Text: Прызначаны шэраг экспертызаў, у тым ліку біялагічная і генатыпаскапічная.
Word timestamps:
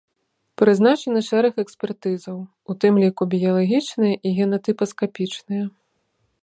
Прызначаны 0.59 1.19
шэраг 1.27 1.55
экспертызаў, 1.63 2.37
у 2.73 2.77
тым 2.85 2.93
ліку 3.05 3.23
біялагічная 3.33 4.11
і 4.15 4.29
генатыпаскапічная. 4.41 5.65